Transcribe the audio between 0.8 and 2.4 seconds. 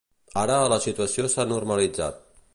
situació s'ha normalitzat.